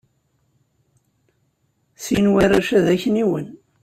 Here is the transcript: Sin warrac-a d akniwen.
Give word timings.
Sin 2.03 2.25
warrac-a 2.33 2.79
d 2.85 2.87
akniwen. 2.93 3.47